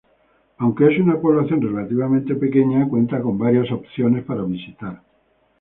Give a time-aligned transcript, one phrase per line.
[0.57, 4.99] Aunque es una población relativamente pequeña, cuenta con varias opciones para visitar.